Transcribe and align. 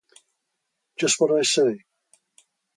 Just 0.97 1.19
what 1.21 1.31
I 1.31 1.43
say. 1.43 1.81